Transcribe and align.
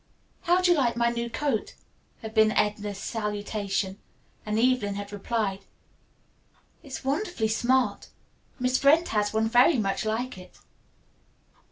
"How 0.45 0.61
do 0.61 0.71
you 0.71 0.77
like 0.77 0.95
my 0.97 1.11
new 1.11 1.29
coat?" 1.29 1.75
had 2.23 2.33
been 2.33 2.51
Edna's 2.53 2.97
salutation, 2.97 3.99
and 4.47 4.57
Evelyn 4.57 4.95
had 4.95 5.11
replied. 5.13 5.59
"It's 6.81 7.05
wonderfully 7.05 7.49
smart. 7.49 8.09
Miss 8.57 8.79
Brent 8.79 9.09
has 9.09 9.31
one 9.31 9.47
very 9.47 9.77
much 9.77 10.03
like 10.03 10.39
it." 10.39 10.57